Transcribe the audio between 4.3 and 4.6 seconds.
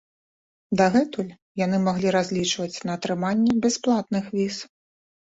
віз.